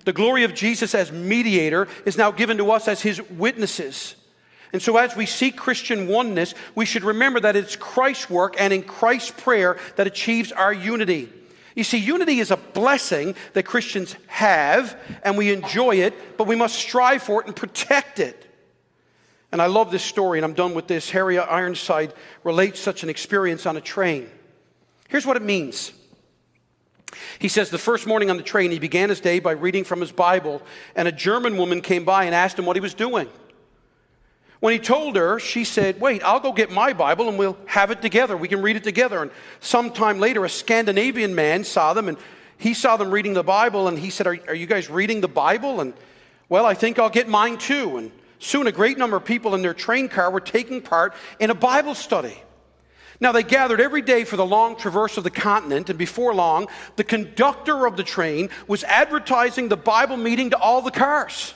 [0.06, 4.16] The glory of Jesus as mediator is now given to us as his witnesses.
[4.74, 8.74] And so, as we seek Christian oneness, we should remember that it's Christ's work and
[8.74, 11.30] in Christ's prayer that achieves our unity.
[11.76, 16.56] You see, unity is a blessing that Christians have, and we enjoy it, but we
[16.56, 18.47] must strive for it and protect it.
[19.52, 21.10] And I love this story, and I'm done with this.
[21.12, 24.30] Harry Ironside relates such an experience on a train.
[25.08, 25.94] Here's what it means.
[27.40, 30.02] He says the first morning on the train, he began his day by reading from
[30.02, 30.62] his Bible,
[30.96, 33.30] and a German woman came by and asked him what he was doing.
[34.60, 37.92] When he told her, she said, Wait, I'll go get my Bible and we'll have
[37.92, 38.36] it together.
[38.36, 39.22] We can read it together.
[39.22, 39.30] And
[39.60, 42.18] sometime later, a Scandinavian man saw them and
[42.58, 45.28] he saw them reading the Bible and he said, Are, are you guys reading the
[45.28, 45.80] Bible?
[45.80, 45.94] And
[46.50, 47.98] well, I think I'll get mine too.
[47.98, 51.50] And soon a great number of people in their train car were taking part in
[51.50, 52.42] a Bible study.
[53.20, 56.68] Now, they gathered every day for the long traverse of the continent, and before long,
[56.98, 61.56] the conductor of the train was advertising the Bible meeting to all the cars.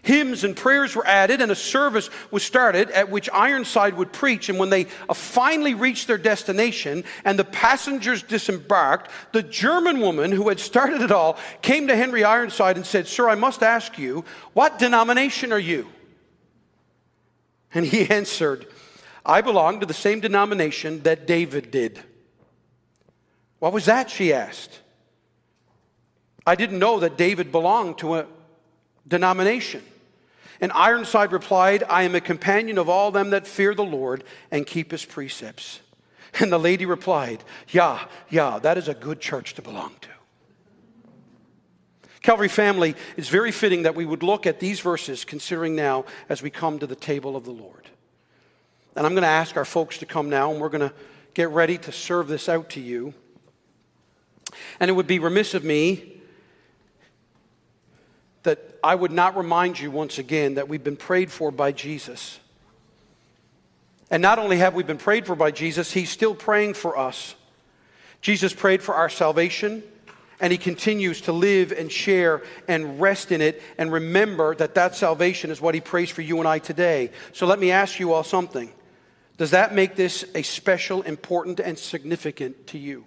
[0.00, 4.48] Hymns and prayers were added, and a service was started at which Ironside would preach.
[4.48, 10.30] And when they uh, finally reached their destination and the passengers disembarked, the German woman
[10.30, 13.98] who had started it all came to Henry Ironside and said, Sir, I must ask
[13.98, 15.88] you, what denomination are you?
[17.74, 18.66] And he answered,
[19.24, 22.00] I belong to the same denomination that David did.
[23.58, 24.10] What was that?
[24.10, 24.80] She asked.
[26.46, 28.26] I didn't know that David belonged to a
[29.08, 29.82] denomination.
[30.60, 34.66] And Ironside replied, I am a companion of all them that fear the Lord and
[34.66, 35.80] keep his precepts.
[36.38, 40.08] And the lady replied, Yeah, yeah, that is a good church to belong to.
[42.26, 46.42] Calvary family, it's very fitting that we would look at these verses, considering now as
[46.42, 47.88] we come to the table of the Lord.
[48.96, 50.92] And I'm going to ask our folks to come now, and we're going to
[51.34, 53.14] get ready to serve this out to you.
[54.80, 56.20] And it would be remiss of me
[58.42, 62.40] that I would not remind you once again that we've been prayed for by Jesus.
[64.10, 67.36] And not only have we been prayed for by Jesus, He's still praying for us.
[68.20, 69.84] Jesus prayed for our salvation,
[70.40, 73.62] and He continues to live and share and rest in it.
[73.78, 77.10] And remember that that salvation is what He prays for you and I today.
[77.32, 78.72] So let me ask you all something.
[79.36, 83.04] Does that make this a special, important, and significant to you?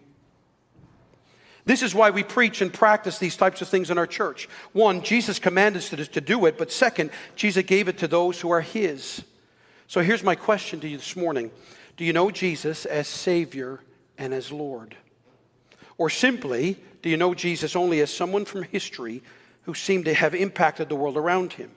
[1.65, 4.49] This is why we preach and practice these types of things in our church.
[4.71, 8.49] One, Jesus commanded us to do it, but second, Jesus gave it to those who
[8.49, 9.23] are His.
[9.87, 11.51] So here's my question to you this morning
[11.97, 13.81] Do you know Jesus as Savior
[14.17, 14.95] and as Lord?
[15.97, 19.23] Or simply, do you know Jesus only as someone from history
[19.63, 21.71] who seemed to have impacted the world around him?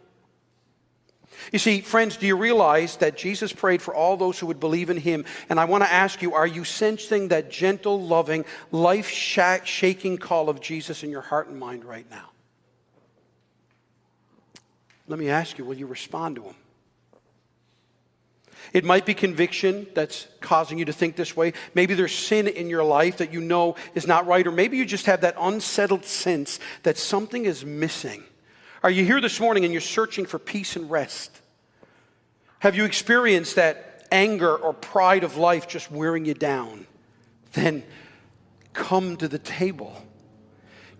[1.53, 4.91] You see, friends, do you realize that Jesus prayed for all those who would believe
[4.91, 5.25] in him?
[5.49, 10.49] And I want to ask you are you sensing that gentle, loving, life shaking call
[10.49, 12.31] of Jesus in your heart and mind right now?
[15.09, 16.55] Let me ask you will you respond to him?
[18.73, 21.53] It might be conviction that's causing you to think this way.
[21.75, 24.85] Maybe there's sin in your life that you know is not right, or maybe you
[24.85, 28.25] just have that unsettled sense that something is missing.
[28.83, 31.41] Are you here this morning and you're searching for peace and rest?
[32.61, 36.87] Have you experienced that anger or pride of life just wearing you down?
[37.53, 37.85] Then
[38.73, 40.03] come to the table.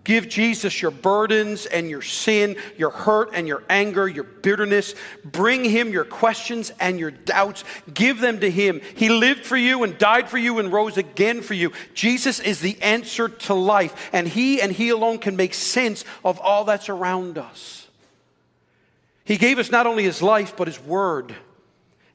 [0.03, 4.95] Give Jesus your burdens and your sin, your hurt and your anger, your bitterness.
[5.23, 7.63] Bring him your questions and your doubts.
[7.93, 8.81] Give them to him.
[8.95, 11.71] He lived for you and died for you and rose again for you.
[11.93, 16.39] Jesus is the answer to life, and he and he alone can make sense of
[16.39, 17.87] all that's around us.
[19.23, 21.33] He gave us not only his life, but his word.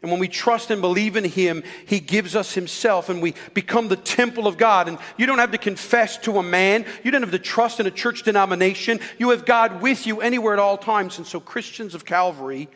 [0.00, 3.88] And when we trust and believe in Him, He gives us Himself and we become
[3.88, 4.86] the temple of God.
[4.86, 7.86] And you don't have to confess to a man, you don't have to trust in
[7.86, 9.00] a church denomination.
[9.18, 11.18] You have God with you anywhere at all times.
[11.18, 12.68] And so, Christians of Calvary,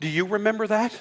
[0.00, 0.98] do you remember that?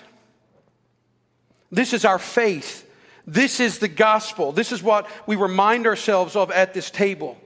[1.71, 2.85] This is our faith.
[3.25, 4.51] This is the gospel.
[4.51, 7.37] This is what we remind ourselves of at this table.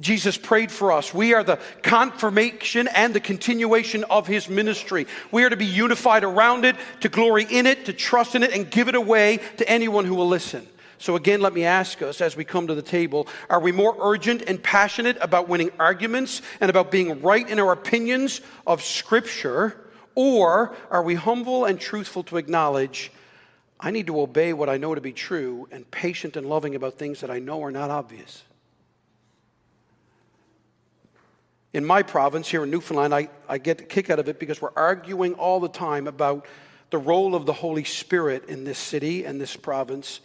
[0.00, 1.12] Jesus prayed for us.
[1.12, 5.06] We are the confirmation and the continuation of his ministry.
[5.30, 8.52] We are to be unified around it, to glory in it, to trust in it,
[8.52, 10.66] and give it away to anyone who will listen.
[10.96, 13.96] So, again, let me ask us as we come to the table are we more
[14.00, 19.76] urgent and passionate about winning arguments and about being right in our opinions of Scripture?
[20.14, 23.10] Or are we humble and truthful to acknowledge
[23.80, 26.94] I need to obey what I know to be true and patient and loving about
[26.94, 28.44] things that I know are not obvious?
[31.72, 34.60] In my province here in Newfoundland, I, I get a kick out of it because
[34.60, 36.46] we're arguing all the time about
[36.90, 40.20] the role of the Holy Spirit in this city and this province.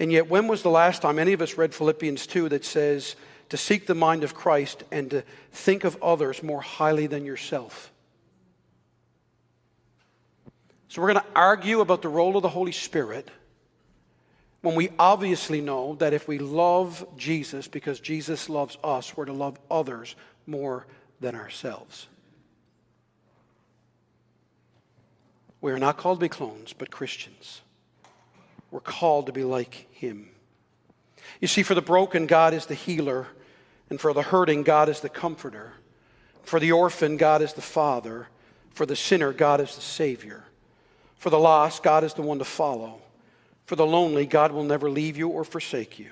[0.00, 3.14] And yet, when was the last time any of us read Philippians 2 that says
[3.50, 5.22] to seek the mind of Christ and to
[5.52, 7.92] think of others more highly than yourself?
[10.88, 13.30] So, we're going to argue about the role of the Holy Spirit.
[14.62, 19.32] when we obviously know that if we love Jesus because Jesus loves us, we're to
[19.32, 20.16] love others
[20.46, 20.86] more
[21.20, 22.06] than ourselves.
[25.60, 27.62] We are not called to be clones, but Christians.
[28.70, 30.28] We're called to be like Him.
[31.40, 33.28] You see, for the broken, God is the healer,
[33.88, 35.72] and for the hurting, God is the comforter.
[36.42, 38.28] For the orphan, God is the father.
[38.72, 40.44] For the sinner, God is the Savior.
[41.16, 43.00] For the lost, God is the one to follow.
[43.64, 46.10] For the lonely, God will never leave you or forsake you.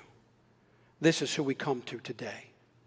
[1.01, 2.52] This is who we come to today.